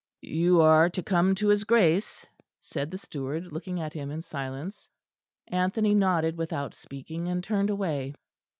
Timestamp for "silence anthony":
4.21-5.93